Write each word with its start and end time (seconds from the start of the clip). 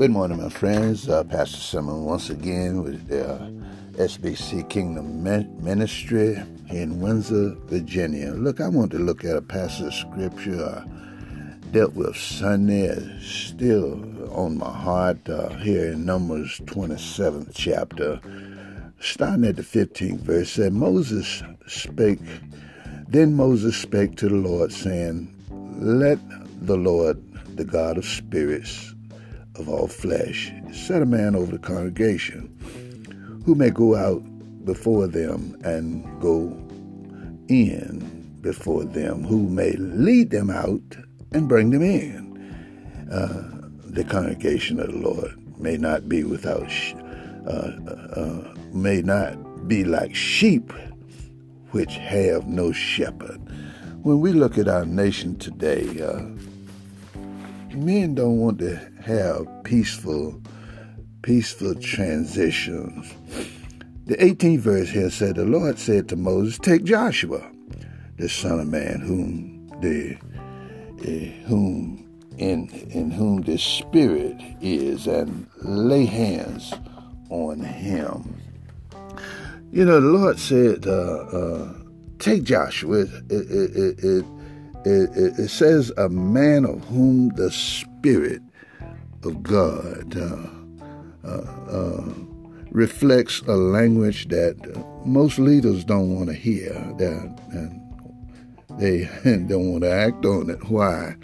Good 0.00 0.12
morning, 0.12 0.42
my 0.42 0.48
friends. 0.48 1.10
Uh, 1.10 1.24
Pastor 1.24 1.58
Simon 1.58 2.06
once 2.06 2.30
again 2.30 2.82
with 2.82 3.06
the 3.08 3.34
uh, 3.34 3.50
SBC 4.02 4.66
Kingdom 4.70 5.22
Ministry 5.22 6.42
in 6.70 7.02
Windsor, 7.02 7.54
Virginia. 7.66 8.32
Look, 8.32 8.62
I 8.62 8.68
want 8.68 8.92
to 8.92 8.98
look 8.98 9.26
at 9.26 9.36
a 9.36 9.42
passage 9.42 9.88
of 9.88 9.92
scripture 9.92 10.64
I 10.64 11.70
dealt 11.70 11.92
with 11.92 12.16
Sunday. 12.16 12.96
Still 13.20 14.32
on 14.34 14.56
my 14.56 14.72
heart 14.72 15.28
uh, 15.28 15.50
here 15.56 15.92
in 15.92 16.06
Numbers 16.06 16.62
27th 16.64 17.50
chapter, 17.52 18.22
starting 19.00 19.44
at 19.44 19.56
the 19.56 19.62
15th 19.62 20.20
verse. 20.20 20.52
Said 20.52 20.72
Moses 20.72 21.42
spake. 21.66 22.20
Then 23.06 23.34
Moses 23.34 23.76
spake 23.76 24.16
to 24.16 24.30
the 24.30 24.36
Lord, 24.36 24.72
saying, 24.72 25.28
Let 25.78 26.18
the 26.66 26.78
Lord, 26.78 27.22
the 27.54 27.66
God 27.66 27.98
of 27.98 28.06
spirits, 28.06 28.94
of 29.56 29.68
all 29.68 29.88
flesh, 29.88 30.52
set 30.72 31.02
a 31.02 31.06
man 31.06 31.34
over 31.34 31.52
the 31.52 31.58
congregation, 31.58 32.48
who 33.44 33.54
may 33.54 33.70
go 33.70 33.96
out 33.96 34.22
before 34.64 35.06
them 35.06 35.58
and 35.64 36.04
go 36.20 36.48
in 37.48 38.38
before 38.40 38.84
them, 38.84 39.22
who 39.24 39.48
may 39.48 39.72
lead 39.72 40.30
them 40.30 40.50
out 40.50 40.96
and 41.32 41.48
bring 41.48 41.70
them 41.70 41.82
in. 41.82 43.08
Uh, 43.10 43.60
the 43.84 44.04
congregation 44.04 44.78
of 44.78 44.92
the 44.92 44.98
Lord 44.98 45.36
may 45.58 45.76
not 45.76 46.08
be 46.08 46.24
without, 46.24 46.70
sh- 46.70 46.94
uh, 47.46 47.72
uh, 48.16 48.54
may 48.72 49.02
not 49.02 49.68
be 49.68 49.84
like 49.84 50.14
sheep 50.14 50.72
which 51.72 51.94
have 51.96 52.46
no 52.46 52.72
shepherd. 52.72 53.40
When 54.02 54.20
we 54.20 54.32
look 54.32 54.58
at 54.58 54.68
our 54.68 54.86
nation 54.86 55.36
today, 55.38 56.00
uh, 56.00 56.22
men 57.74 58.14
don't 58.14 58.38
want 58.38 58.58
to 58.58 58.76
have 59.02 59.46
peaceful, 59.64 60.40
peaceful 61.22 61.74
transitions. 61.76 63.12
The 64.06 64.16
18th 64.16 64.58
verse 64.58 64.88
here 64.88 65.10
said, 65.10 65.36
The 65.36 65.44
Lord 65.44 65.78
said 65.78 66.08
to 66.08 66.16
Moses, 66.16 66.58
Take 66.58 66.84
Joshua, 66.84 67.50
the 68.16 68.28
son 68.28 68.60
of 68.60 68.68
man, 68.68 69.00
whom 69.00 69.68
the 69.80 70.16
uh, 71.02 71.46
whom 71.46 72.06
in 72.38 72.68
in 72.90 73.10
whom 73.10 73.42
the 73.42 73.56
spirit 73.56 74.36
is, 74.60 75.06
and 75.06 75.46
lay 75.62 76.04
hands 76.04 76.74
on 77.30 77.60
him. 77.60 78.40
You 79.72 79.84
know, 79.84 80.00
the 80.00 80.08
Lord 80.08 80.38
said, 80.38 80.86
uh, 80.86 80.90
uh, 80.90 81.72
"Take 82.18 82.42
Joshua." 82.42 83.02
It, 83.02 83.10
it, 83.30 84.04
it, 84.04 84.24
it 84.84 85.10
it, 85.16 85.38
it, 85.38 85.48
says 85.48 85.92
a 85.96 86.08
man 86.08 86.64
of 86.64 86.82
whom 86.84 87.30
the 87.30 87.50
Spirit 87.50 88.42
of 89.24 89.42
God 89.42 90.16
uh, 90.16 90.46
uh, 91.24 91.44
uh, 91.70 92.14
reflects 92.70 93.40
a 93.40 93.56
language 93.56 94.28
that 94.28 94.56
most 95.04 95.38
leaders 95.38 95.84
don't 95.84 96.14
want 96.14 96.28
to 96.28 96.34
hear, 96.34 96.72
that, 96.98 97.38
and 97.52 97.80
they 98.78 99.08
don't 99.46 99.70
want 99.70 99.82
to 99.82 99.90
act 99.90 100.24
on 100.24 100.50
it. 100.50 100.64
Why? 100.70 101.16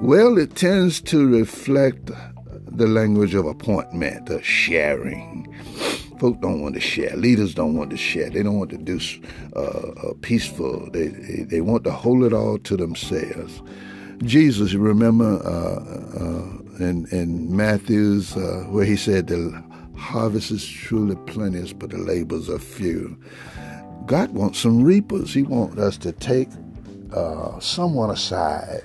Well, 0.00 0.38
it 0.38 0.56
tends 0.56 1.00
to 1.02 1.26
reflect 1.26 2.10
the 2.66 2.86
language 2.86 3.34
of 3.34 3.46
appointment, 3.46 4.28
of 4.28 4.44
sharing. 4.44 5.46
Folk 6.18 6.40
don't 6.40 6.62
want 6.62 6.74
to 6.74 6.80
share. 6.80 7.14
Leaders 7.16 7.54
don't 7.54 7.76
want 7.76 7.90
to 7.90 7.96
share. 7.96 8.30
They 8.30 8.42
don't 8.42 8.58
want 8.58 8.70
to 8.70 8.78
do 8.78 8.98
uh, 9.54 9.60
uh, 9.60 10.12
peaceful. 10.22 10.88
They, 10.90 11.08
they, 11.08 11.42
they 11.42 11.60
want 11.60 11.84
to 11.84 11.92
hold 11.92 12.24
it 12.24 12.32
all 12.32 12.58
to 12.58 12.76
themselves. 12.76 13.62
Jesus, 14.24 14.72
remember 14.74 15.40
uh, 15.44 16.24
uh 16.24 16.62
in 16.78 17.06
in 17.10 17.54
Matthew's 17.54 18.36
uh, 18.36 18.64
where 18.68 18.84
he 18.84 18.96
said 18.96 19.26
the 19.26 19.62
harvest 19.96 20.50
is 20.50 20.66
truly 20.66 21.16
plenteous, 21.26 21.72
but 21.72 21.90
the 21.90 21.98
labors 21.98 22.48
are 22.48 22.58
few. 22.58 23.18
God 24.06 24.30
wants 24.30 24.58
some 24.58 24.82
reapers. 24.82 25.34
He 25.34 25.42
wants 25.42 25.78
us 25.78 25.98
to 25.98 26.12
take 26.12 26.48
uh, 27.12 27.58
someone 27.60 28.10
aside 28.10 28.82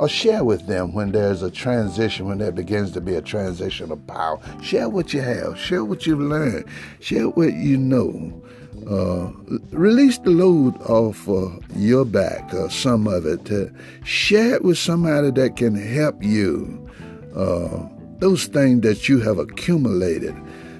or 0.00 0.08
share 0.08 0.44
with 0.44 0.66
them 0.66 0.94
when 0.94 1.12
there's 1.12 1.42
a 1.42 1.50
transition, 1.50 2.26
when 2.26 2.38
there 2.38 2.50
begins 2.50 2.90
to 2.90 3.02
be 3.02 3.14
a 3.16 3.20
transition 3.20 3.92
of 3.92 4.06
power. 4.06 4.40
Share 4.62 4.88
what 4.88 5.12
you 5.12 5.20
have, 5.20 5.58
share 5.58 5.84
what 5.84 6.06
you've 6.06 6.20
learned, 6.20 6.64
share 7.00 7.28
what 7.28 7.52
you 7.52 7.76
know. 7.76 8.42
Uh, 8.88 9.30
release 9.76 10.16
the 10.16 10.30
load 10.30 10.74
off 10.84 11.28
uh, 11.28 11.50
your 11.76 12.06
back, 12.06 12.50
uh, 12.54 12.66
some 12.70 13.06
of 13.06 13.26
it. 13.26 13.44
To 13.44 13.70
share 14.02 14.54
it 14.54 14.64
with 14.64 14.78
somebody 14.78 15.32
that 15.32 15.56
can 15.56 15.74
help 15.74 16.22
you. 16.22 16.88
Uh, 17.36 17.86
those 18.20 18.46
things 18.46 18.80
that 18.80 19.06
you 19.06 19.20
have 19.20 19.38
accumulated, 19.38 20.34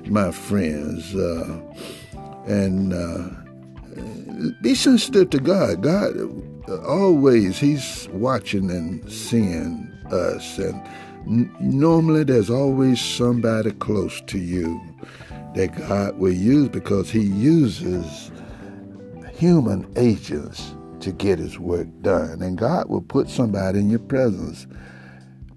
my 0.07 0.31
friends. 0.31 1.15
Uh, 1.15 1.61
and 2.47 2.95
uh, 2.95 3.29
be 4.63 4.75
sensitive 4.75 5.29
to 5.29 5.39
God. 5.39 5.83
God 5.83 6.17
always 6.71 7.59
he's 7.59 8.09
watching 8.13 8.71
and 8.71 9.11
seeing 9.11 9.91
us. 10.11 10.59
And 10.59 10.81
n- 11.27 11.55
normally 11.61 12.25
there's 12.25 12.51
always 12.51 13.01
somebody 13.01 13.73
close 13.73 14.21
to 14.23 14.39
you 14.39 14.81
that 15.55 15.77
god 15.89 16.17
will 16.19 16.33
use 16.33 16.69
because 16.69 17.11
he 17.11 17.21
uses 17.21 18.31
human 19.33 19.91
agents 19.97 20.75
to 21.01 21.13
get 21.13 21.39
his 21.39 21.59
work 21.59 21.89
done. 22.03 22.43
And 22.43 22.59
god 22.59 22.89
will 22.89 23.03
put 23.03 23.29
somebody 23.29 23.81
in 23.81 23.91
your 23.91 23.99
presence. 24.01 24.67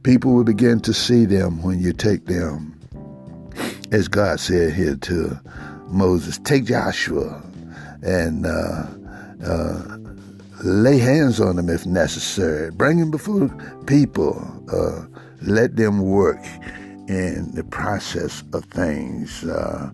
People 0.04 0.34
will 0.34 0.44
begin 0.44 0.80
to 0.82 0.94
see 0.94 1.26
them 1.26 1.62
when 1.62 1.80
you 1.80 1.94
take 1.94 2.26
them. 2.26 2.80
As 3.92 4.08
god 4.08 4.40
said 4.40 4.74
here 4.74 4.96
to 4.96 5.40
moses 5.90 6.40
take 6.40 6.66
joshua 6.66 7.40
and 8.02 8.48
uh, 8.48 8.88
uh, 9.46 9.98
lay 10.64 10.98
hands 10.98 11.40
on 11.40 11.56
them 11.56 11.70
if 11.70 11.86
necessary. 11.86 12.72
Bring 12.72 13.00
them 13.00 13.12
before 13.12 13.50
people. 13.88 14.38
Uh, 14.72 15.06
let 15.42 15.76
them 15.76 16.02
work 16.02 16.44
in 17.08 17.52
the 17.54 17.64
process 17.64 18.44
of 18.54 18.66
things. 18.66 19.44
Uh, 19.44 19.92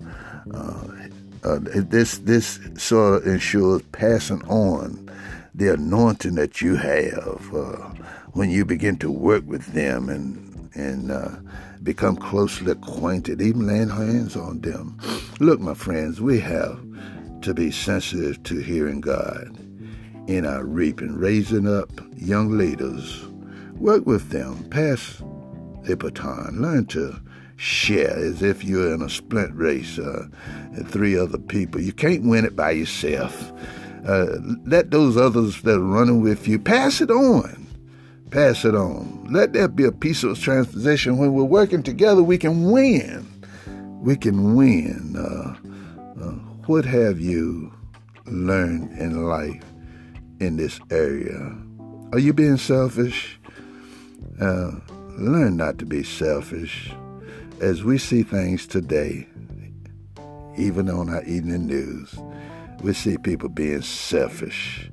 uh, 0.53 0.87
uh, 1.43 1.59
this 1.61 2.19
this 2.19 2.59
sort 2.75 3.21
of 3.21 3.27
ensures 3.27 3.81
passing 3.91 4.43
on 4.47 5.09
the 5.55 5.73
anointing 5.73 6.35
that 6.35 6.61
you 6.61 6.75
have 6.75 7.49
uh, 7.55 7.89
when 8.33 8.49
you 8.49 8.65
begin 8.65 8.97
to 8.97 9.09
work 9.09 9.43
with 9.45 9.65
them 9.73 10.09
and 10.09 10.69
and 10.75 11.11
uh, 11.11 11.29
become 11.81 12.15
closely 12.15 12.71
acquainted, 12.71 13.41
even 13.41 13.65
laying 13.65 13.89
hands 13.89 14.35
on 14.35 14.59
them. 14.61 14.97
Look, 15.39 15.59
my 15.59 15.73
friends, 15.73 16.21
we 16.21 16.39
have 16.41 16.79
to 17.41 17.53
be 17.53 17.71
sensitive 17.71 18.43
to 18.43 18.59
hearing 18.59 19.01
God 19.01 19.57
in 20.29 20.45
our 20.45 20.63
reaping, 20.63 21.17
raising 21.17 21.67
up 21.67 21.89
young 22.15 22.55
leaders. 22.55 23.25
Work 23.77 24.05
with 24.05 24.29
them, 24.29 24.63
pass 24.69 25.23
the 25.85 25.97
baton, 25.97 26.61
learn 26.61 26.85
to 26.85 27.19
share 27.55 28.15
as 28.15 28.43
if 28.43 28.63
you're 28.63 28.93
in 28.93 29.01
a 29.01 29.09
sprint 29.09 29.55
race 29.55 29.97
uh, 29.97 30.27
and 30.73 30.87
three 30.87 31.17
other 31.17 31.39
people. 31.39 31.81
You 31.81 31.93
can't 31.93 32.25
win 32.25 32.45
it 32.45 32.55
by 32.55 32.71
yourself. 32.71 33.51
Uh, 34.07 34.37
let 34.65 34.91
those 34.91 35.17
others 35.17 35.63
that 35.63 35.77
are 35.77 35.79
running 35.79 36.21
with 36.21 36.47
you 36.47 36.59
pass 36.59 37.01
it 37.01 37.09
on. 37.09 37.65
Pass 38.29 38.65
it 38.65 38.75
on. 38.75 39.27
Let 39.31 39.53
there 39.53 39.67
be 39.67 39.85
a 39.85 39.91
piece 39.91 40.23
of 40.23 40.39
transition. 40.39 41.17
When 41.17 41.33
we're 41.33 41.43
working 41.43 41.81
together, 41.81 42.21
we 42.21 42.37
can 42.37 42.69
win. 42.69 43.27
We 44.03 44.15
can 44.15 44.55
win. 44.55 45.15
Uh, 45.17 45.55
uh 46.21 46.33
what 46.67 46.85
have 46.85 47.19
you 47.19 47.73
learned 48.27 48.95
in 48.99 49.25
life 49.25 49.63
in 50.39 50.57
this 50.57 50.79
area. 50.91 51.55
Are 52.11 52.19
you 52.19 52.33
being 52.33 52.57
selfish? 52.57 53.39
Uh, 54.41 54.71
learn 55.17 55.57
not 55.57 55.77
to 55.79 55.85
be 55.85 56.03
selfish. 56.03 56.91
As 57.61 57.83
we 57.83 57.97
see 57.97 58.23
things 58.23 58.65
today, 58.65 59.27
even 60.57 60.89
on 60.89 61.09
our 61.09 61.23
evening 61.23 61.67
news, 61.67 62.17
we 62.81 62.93
see 62.93 63.17
people 63.17 63.49
being 63.49 63.81
selfish. 63.81 64.89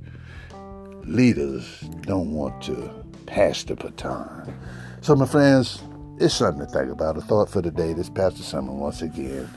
Leaders 1.04 1.81
don't 2.02 2.32
want 2.32 2.60
to 2.64 2.90
pass 3.26 3.62
the 3.64 3.76
baton. 3.76 4.52
So, 5.00 5.14
my 5.14 5.26
friends, 5.26 5.82
it's 6.19 6.34
something 6.34 6.66
to 6.66 6.72
think 6.72 6.90
about. 6.90 7.16
A 7.16 7.20
thought 7.20 7.49
for 7.49 7.62
the 7.62 7.70
day. 7.70 7.92
This 7.92 8.10
Pastor 8.10 8.42
Summer 8.42 8.72
once 8.72 9.02
again. 9.02 9.49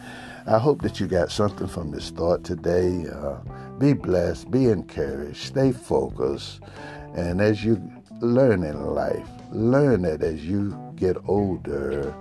I 0.45 0.57
hope 0.59 0.81
that 0.81 0.99
you 0.99 1.07
got 1.07 1.31
something 1.31 1.67
from 1.67 1.91
this 1.91 2.09
thought 2.11 2.43
today. 2.43 3.05
Uh, 3.07 3.37
be 3.79 3.93
blessed, 3.93 4.51
be 4.51 4.65
encouraged, 4.65 5.37
stay 5.37 5.71
focused, 5.71 6.61
and 7.15 7.41
as 7.41 7.63
you 7.63 7.81
learn 8.21 8.63
in 8.63 8.93
life, 8.93 9.27
learn 9.51 10.03
that 10.03 10.21
as 10.21 10.45
you 10.45 10.77
get 10.95 11.17
older, 11.27 12.13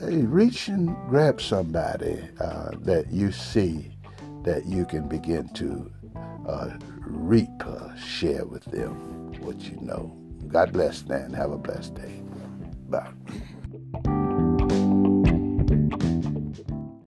hey, 0.00 0.22
reach 0.22 0.68
and 0.68 0.94
grab 1.08 1.40
somebody 1.40 2.20
uh, 2.40 2.70
that 2.80 3.10
you 3.10 3.30
see 3.32 3.92
that 4.42 4.66
you 4.66 4.84
can 4.84 5.08
begin 5.08 5.48
to 5.50 5.90
uh, 6.46 6.70
reap, 7.00 7.48
uh, 7.64 7.94
share 7.96 8.44
with 8.44 8.64
them 8.66 9.32
what 9.40 9.60
you 9.60 9.76
know. 9.80 10.16
God 10.48 10.72
bless, 10.72 11.02
Dan. 11.02 11.32
Have 11.32 11.52
a 11.52 11.58
blessed 11.58 11.94
day. 11.94 12.22
Bye. 12.88 13.10